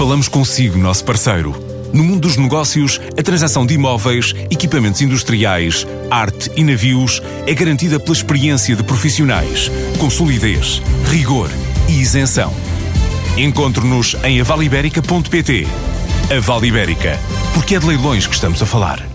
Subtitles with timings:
[0.00, 1.54] Falamos consigo, nosso parceiro.
[1.92, 8.00] No mundo dos negócios, a transação de imóveis, equipamentos industriais, arte e navios é garantida
[8.00, 11.50] pela experiência de profissionais, com solidez, rigor
[11.86, 12.50] e isenção.
[13.36, 15.66] Encontre-nos em avaliberica.pt.
[16.34, 17.18] A Vale Ibérica,
[17.52, 19.06] porque é de leilões que estamos a falar.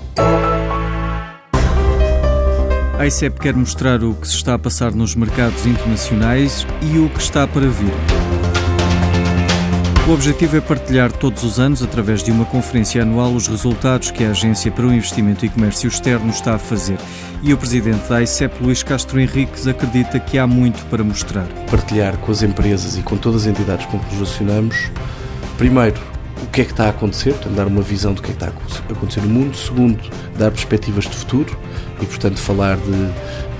[3.00, 7.10] A ICEP quer mostrar o que se está a passar nos mercados internacionais e o
[7.10, 8.35] que está para vir.
[10.08, 14.24] O objetivo é partilhar todos os anos, através de uma conferência anual, os resultados que
[14.24, 17.00] a Agência para o Investimento e Comércio Externo está a fazer.
[17.42, 21.48] E o presidente da ICEP, Luís Castro Henriques, acredita que há muito para mostrar.
[21.72, 24.92] Partilhar com as empresas e com todas as entidades com que nos relacionamos,
[25.58, 26.00] primeiro,
[26.44, 28.44] o que é que está a acontecer, portanto, dar uma visão do que é que
[28.44, 28.56] está
[28.88, 29.58] a acontecer no mundo.
[29.58, 30.00] Segundo,
[30.38, 31.58] dar perspectivas de futuro
[32.00, 33.10] e, portanto, falar de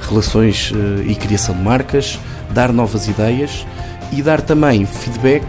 [0.08, 2.20] relações eh, e criação de marcas,
[2.52, 3.66] dar novas ideias
[4.12, 5.44] e dar também feedback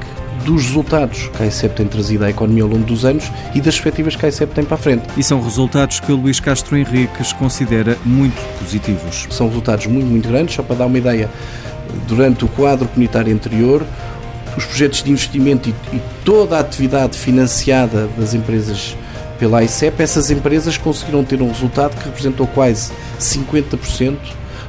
[0.45, 3.75] dos resultados que a ICEP tem trazido à economia ao longo dos anos e das
[3.75, 5.05] perspectivas que a ICEP tem para a frente.
[5.17, 9.27] E são resultados que o Luís Castro Henriques considera muito positivos.
[9.31, 11.31] São resultados muito, muito grandes, só para dar uma ideia,
[12.07, 13.85] durante o quadro comunitário anterior,
[14.57, 18.97] os projetos de investimento e, e toda a atividade financiada das empresas
[19.39, 24.17] pela ICEP, essas empresas conseguiram ter um resultado que representou quase 50%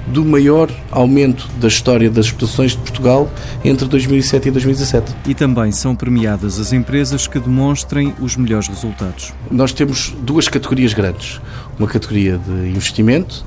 [0.08, 3.30] do maior aumento da história das exportações de Portugal
[3.64, 5.16] entre 2007 e 2017.
[5.28, 9.34] E também são premiadas as empresas que demonstrem os melhores resultados.
[9.52, 11.42] Nós temos duas categorias grandes:
[11.78, 13.46] uma categoria de investimento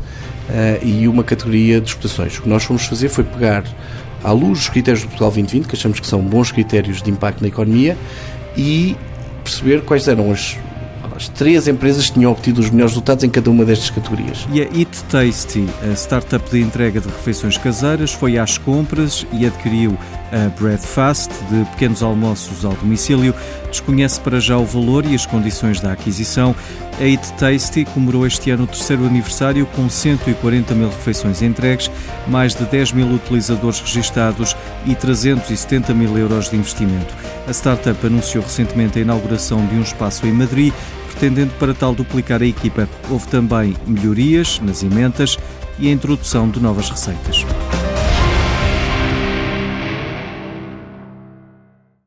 [0.49, 2.39] uh, e uma categoria de exportações.
[2.39, 3.65] O que nós fomos fazer foi pegar
[4.23, 7.41] à luz dos critérios do Portugal 2020, que achamos que são bons critérios de impacto
[7.41, 7.97] na economia,
[8.57, 8.97] e
[9.43, 10.59] perceber quais eram as,
[11.21, 14.49] as três empresas tinham obtido os melhores resultados em cada uma destas categorias.
[14.51, 19.45] E a Eat Tasty, a startup de entrega de refeições caseiras, foi às compras e
[19.45, 19.99] adquiriu
[20.33, 23.35] a Breadfast, de pequenos almoços ao domicílio.
[23.71, 26.57] Desconhece para já o valor e as condições da aquisição.
[26.99, 31.91] A Eat Tasty comemorou este ano o terceiro aniversário com 140 mil refeições entregues,
[32.29, 34.57] mais de 10 mil utilizadores registados
[34.87, 37.15] e 370 mil euros de investimento.
[37.47, 40.73] A startup anunciou recentemente a inauguração de um espaço em Madrid,
[41.11, 42.89] pretendendo para tal duplicar a equipa.
[43.11, 45.37] Houve também melhorias nas emendas
[45.79, 47.45] e a introdução de novas receitas.